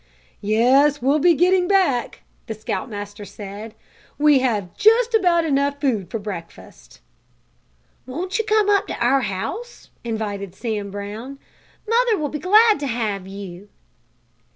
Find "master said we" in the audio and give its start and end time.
2.89-4.39